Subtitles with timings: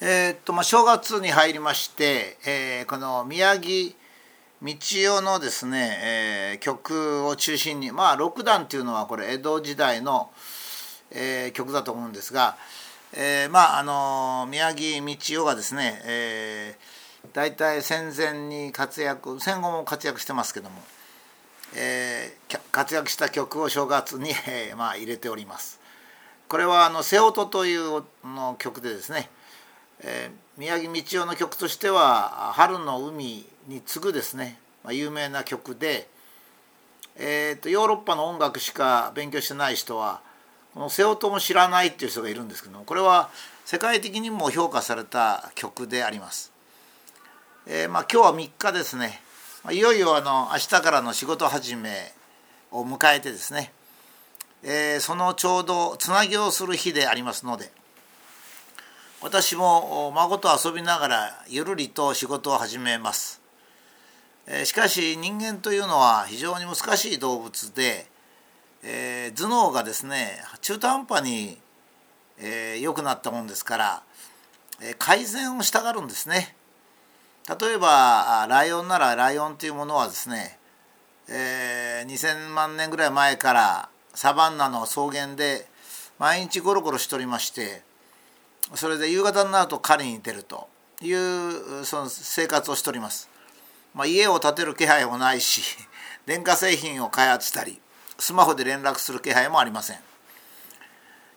[0.00, 3.96] えー、っとまあ正月に入りまして、えー、この宮城
[4.62, 10.30] 道代のですね、えー、曲を中心にまあ六段っていうのはこれ江戸時代の、
[11.10, 12.56] えー、曲だと思うんですが、
[13.12, 20.80] えー、まああの宮城道代がですね、えー、大体戦前に活躍戦後も活躍してますけども、
[21.74, 25.80] えー、活躍した曲を正月に、えー、まあ入れております。
[26.48, 29.28] これはあの「瀬音」というの曲でですね
[30.00, 36.08] えー、宮城道夫の曲としては「春の海」に次ぐですね、まあ、有名な曲で、
[37.16, 40.20] えーと、ヨーロッパの音楽しか勉強してない人は
[40.74, 43.30] この「瀬音」も知らないっていう人がいるんですけどもこれは
[43.64, 46.52] 世界的にも評価された曲であります。
[47.66, 49.20] えー、まあ、今日は3日ですね
[49.62, 52.14] まいよいよあの明日からの仕事始め
[52.70, 53.72] を迎えてですね、
[54.62, 57.70] えー、そのちょうどつなぎをする日でありますので
[59.20, 63.40] 私も孫と遊びながらゆるりと仕事を始めます。
[64.64, 68.06] しかし人間というのは非常に難しい動物で、
[68.84, 71.58] えー、頭脳がですね中途半端に
[72.38, 74.02] 良、えー、くなったもんですから、
[74.80, 76.54] えー、改善をしたがるんですね。
[77.60, 80.58] 例えばライオンならライオンというものはですね、
[81.28, 85.66] えー、2,000万年ぐらい前からサバンナの草原で
[86.20, 87.87] 毎日ゴロゴロしておりまして
[88.74, 90.68] それで夕方になると狩りに出ると
[91.00, 93.30] いうその生活をしております。
[93.94, 95.62] まあ、家を建てる気配もないし
[96.26, 97.80] 電化製品を開発したり
[98.18, 100.00] スマホで連絡する気配もありません。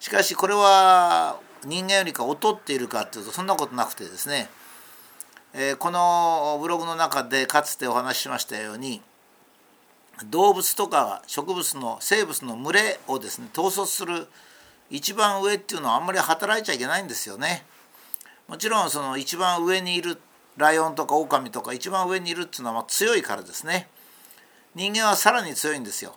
[0.00, 4.48] しかしこれは人間よりか劣っているかというとそんなことなくてですね、
[5.52, 9.02] えー、このブログの中でかつてお話ししましたように
[10.26, 14.28] 動物とか植物の生物の群れをですね統率する
[14.90, 17.64] 一番上っていうのはあんまり働いちゃいけないんですよね。
[18.46, 20.18] もちろんその一番上にいる
[20.56, 23.88] ライオンとかオオカミとか一番上にいるっていうのは強いからですね。
[24.74, 26.16] 人間はさらに強いんですよ。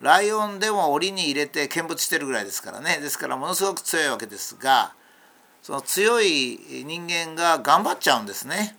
[0.00, 4.92] ライオンでも檻に入れて見物してるぐらいですからねですからものすごく強いわけですが
[5.62, 8.76] その強い人間が頑張っちゃうんですね。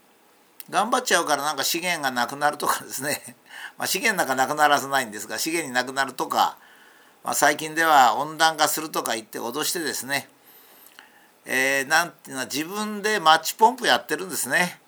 [0.70, 3.36] 頑張っちゃうからなんか資源がなくなるとかですね、
[3.78, 6.58] まあ、資源なんかなくならずないんですが資源になくなるとか
[7.26, 10.30] まあ、最近では温暖化するとか言って脅してですね、
[11.44, 14.80] えー、なんていうのは自分でマッチポンプやってるんですね。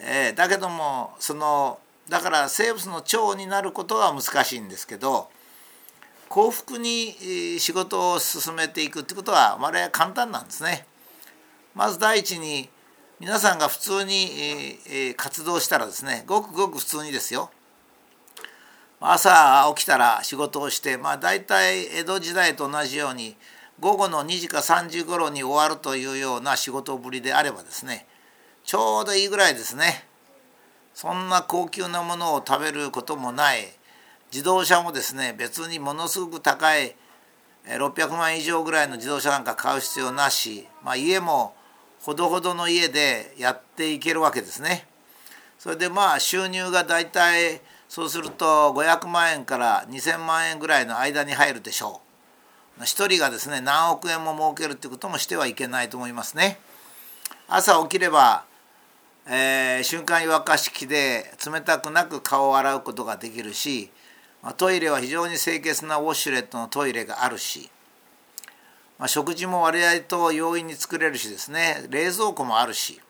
[0.00, 1.78] えー、だけどもその
[2.08, 5.28] だから生物の腸になることは難しいんですけど
[6.28, 7.12] 幸福に
[7.60, 10.86] 仕事を進めていくってことは我々簡単なんですね。
[11.76, 12.68] まず第一に
[13.20, 17.50] 皆さんが普通に活動したらですねごくごく普通にですよ
[19.00, 23.36] 朝起きたら仕事をしてまあ大体江戸時代と同じように
[23.80, 28.06] 午後の2時か3時頃に終わるというような仕事ぶりであればですね
[28.64, 30.06] ちょうどいいぐらいですね
[30.94, 33.66] そんな高級なものを食べることもない
[34.32, 36.96] 自動車もですね別にものすごく高い
[37.66, 41.54] 600万以上ぐらいの自動車なんか買う必要なし、まあ、家も
[42.00, 44.86] ほどほどの家でやっていけるわけですね。
[45.58, 47.62] それでまあ収入がだいたい
[47.94, 52.00] そうすると500万円から2,000万円ぐらいの間に入るでしょ
[52.76, 52.82] う。
[52.82, 56.58] 1人がですね何億円も儲けるってこともしてはいけないと思いますね。
[57.46, 58.46] 朝起きれば、
[59.28, 63.92] えー、瞬間湯沸かし器で冷たくなく顔を洗うことができるし、
[64.42, 67.70] ま、トイレは非常に清潔なウォッシュレットのトイレがあるし、
[68.98, 73.00] まあ、食事も割合と容易に作れるしですね冷蔵庫もあるし、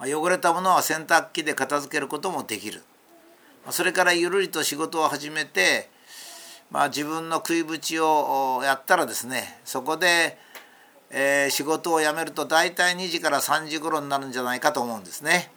[0.00, 2.82] まあ、汚れたものは洗濯機で片付けることもできる。
[3.70, 5.88] それからゆるりと仕事を始めて、
[6.70, 10.36] まあ、自分の食いぶちをやったらですねそこで、
[11.10, 15.52] えー、仕事を辞めると大体2時から3時頃になるんじゃないかと思うんですね。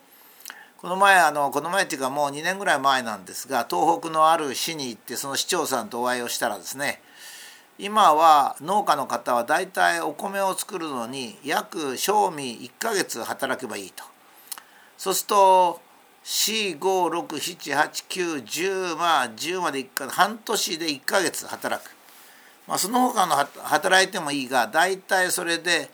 [0.77, 7.01] この前あのこの前っていうかもう2年ぐらい前なんですが東北のある市に行ってその市長さんとお会いをしたらですね
[7.79, 14.03] 今は農家の方は大体お米を作るのに約賞味1ヶ月働けばいいと。
[14.97, 15.81] そうすると
[16.25, 21.91] 45678910まあ10までいくか半年で1ヶ月働く、
[22.67, 25.91] まあ、その他の働いてもいいが大体それで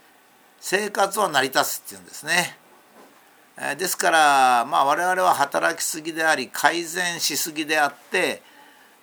[0.61, 2.55] 生活は成り立つっていうんですね。
[3.59, 8.41] えですからまあ我々は働きすぎであり改善しすぎであって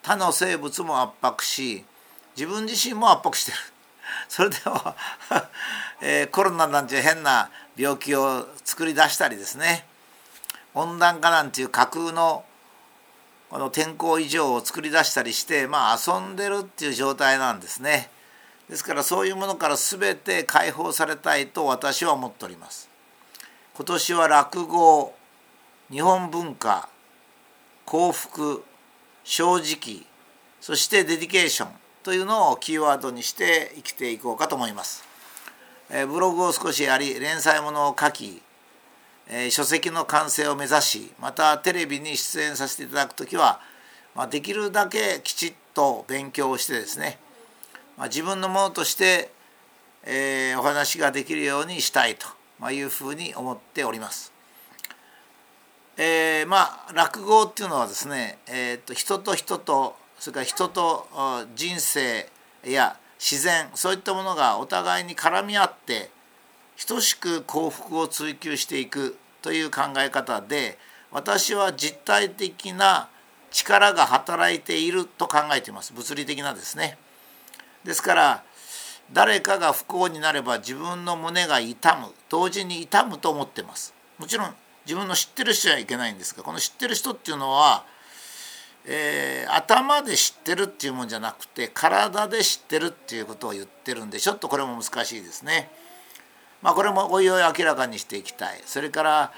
[0.02, 1.84] 他の生物も圧迫し
[2.36, 3.58] 自分自身も圧迫してる。
[4.31, 4.96] それでは
[6.00, 9.86] えー、コロナなんて変な病気を作り出したりですね
[10.75, 12.44] 温暖化なんていう架空の
[13.50, 18.11] この天候異常を作り出したりしてまあ遊んでるっていう状態なんですね。
[18.69, 22.91] ですからそういうものから全て解放されたいと私は思っております
[23.75, 25.15] 今年は落語
[25.91, 26.88] 日本文化
[27.87, 28.62] 幸福
[29.25, 30.05] 正直
[30.61, 31.69] そしてデディケーション
[32.03, 35.05] というのをキーワードにして生きていこうかと思います。
[35.91, 38.43] えブログを少しやり連載ものを書き、
[39.30, 43.60] え書籍の完成を目指しまたテレビに出演させていただく時は、
[44.14, 47.19] ま、できるだけきちっと勉強をしてですね、
[47.96, 49.30] ま、自分のものとして、
[50.04, 54.32] え、お話ができるようにしたいというふうに思っております。
[56.00, 61.08] えー、まあ落語っていうのはですね、えーと、人と人とそれから人と
[61.56, 62.28] 人生
[62.64, 66.10] や自然そういったものがお互いに絡み合って
[66.86, 70.78] 等しく幸福を追求していくという考え方で
[71.10, 73.08] 私は実体的な
[73.50, 76.98] 力が働いていると考えています物理的なですね。
[77.84, 78.44] ですから
[79.12, 83.94] 誰かが不幸になれば自分の胸が痛む同時に痛むと思ってます。
[84.19, 84.54] もちろん
[84.84, 87.84] 自分の知ってる人はいけないんですがこの知ってる人っていうのは、
[88.84, 95.70] えー、頭で知ってるっていうもんじゃなくて体で知ってるっていうことを言ってるんでちょっとこれも難しいですね。
[96.62, 98.60] まあ、これもおいおい明らかにしていきたい。
[98.64, 99.32] それから、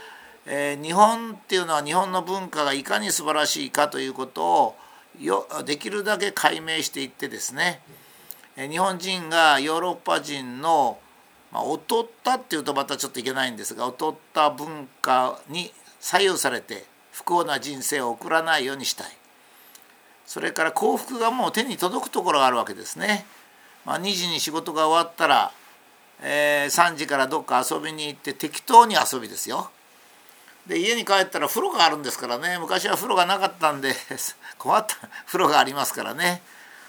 [0.46, 4.76] えー、日本っていうのは日本の文化がいかに素晴らしいかということを
[5.20, 7.81] よできるだけ解明していってですね、
[8.56, 10.99] えー、日本人がヨーロッパ人の
[11.52, 19.06] まあ、劣ったっていうとまたちょっといけないんですが劣った文化に左右されて不幸な人生を送らないようにしたい。
[20.25, 23.26] それから幸福がもう手に届くところがあるわけですね、
[23.84, 25.50] まあ、2時に仕事が終わったら、
[26.22, 29.70] えー、3時からどっか遊びに行って適当に遊びですよ。
[30.67, 32.58] で家に帰ったら風呂があるんですからね。
[32.58, 33.94] 昔は風呂がなかったんで
[34.58, 34.96] 困った
[35.26, 36.43] 風呂がありますからね。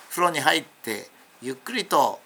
[0.09, 1.09] 風呂に入って
[1.41, 2.19] ゆっくりと、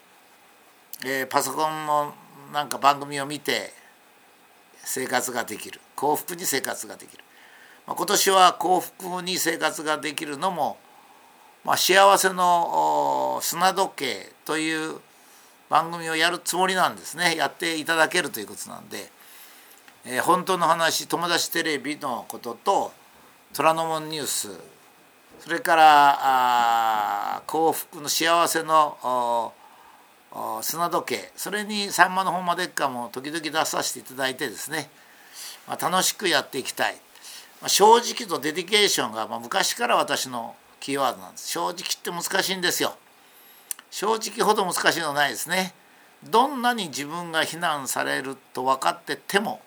[1.04, 2.16] えー、パソコンの
[2.52, 3.74] なんか番組を見て
[4.84, 5.80] 生活ができる。
[5.96, 7.24] 幸福に生活ができる、
[7.88, 10.78] まあ、今年は幸福に生活ができるのも、
[11.63, 15.00] まあ、幸せの砂時計という
[15.70, 17.36] 番組をやるつもりなんですね。
[17.36, 19.10] やっていただけるということなんで、
[20.06, 22.92] えー、本当の話友達テレビのことと
[23.54, 24.50] 虎ノ門ニュース
[25.40, 26.18] それから
[27.38, 29.54] あ幸福の幸せの
[30.62, 34.90] 砂時計それに「さんまの本までっか」も時々出させていただいてですね、
[35.68, 36.96] まあ、楽しくやっていきたい、
[37.62, 41.48] まあ、正直とデディケーションが、まあ、昔から私のキーワードなんです。
[41.48, 42.96] 正直って難しいんですよ。
[43.97, 45.74] 正直ほど難しいのないですね。
[46.30, 49.62] どんなに自分が非難されると分かってても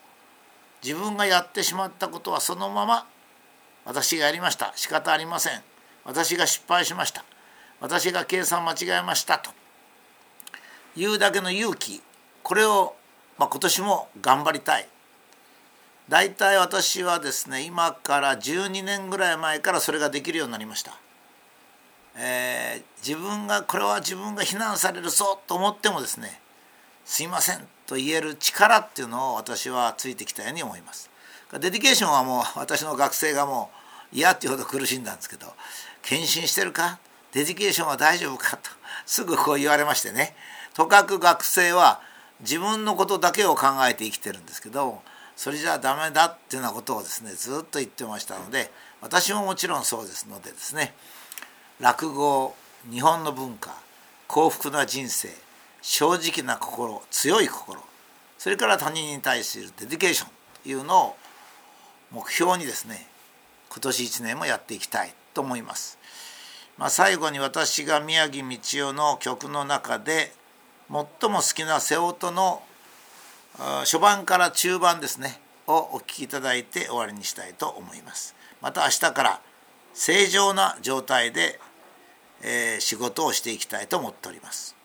[0.85, 3.07] 自分がやってしまったことはそのまま
[3.87, 4.75] 私がやりました。
[4.77, 5.63] 仕方ありません。
[6.05, 7.25] 私が失敗しました。
[7.81, 9.51] 私が計算間違えましたと。
[10.95, 12.03] 言うだけの勇気。
[12.43, 12.97] これを、
[13.39, 14.87] まあ、今年も頑張りたい。
[16.11, 20.99] 大体私はですね今から12年ぐらい前からそれができるようになりました、
[22.21, 26.41] えー、自分がこれは自分が非難されるぞと思ってもですね
[27.05, 31.09] すいませんと言える力っていうのを私はついてきたように思います。
[31.53, 33.71] dedication はもう私の学生がも
[34.13, 35.47] う嫌っていうほど苦しんだんですけど
[36.03, 36.99] 献身してるか？
[37.33, 38.69] dedication は大丈夫かと
[39.07, 40.35] すぐこう言われましてね。
[40.75, 42.01] とかく学生は
[42.41, 45.01] 自分のことだけを考えて生きてるんですけど
[45.37, 48.71] それじゃダメだっていうようなことをですねずっと言ってましたので
[49.01, 50.95] 私ももちろんそうですのでですね
[51.81, 52.55] 落語
[52.91, 53.75] 日本の文化
[54.27, 55.29] 幸福な人生
[55.81, 57.81] 正直な心強い心
[58.37, 60.31] それから他人に対するデディケーション
[60.65, 61.17] というのを
[62.11, 63.07] 目標にですね
[63.71, 65.99] 今年1年もやっていきたいと思います。
[66.79, 70.33] まあ、最後に私が宮城道夫の曲の中で
[70.91, 72.63] 最も好きな瀬音の
[73.57, 78.35] 初版から中盤ですねをお聴きいただいて終わりにしたいと思います。
[78.61, 79.41] また明日から
[79.93, 81.59] 正常な状態で、
[82.43, 84.78] えー、仕事をしていきたいと思っております。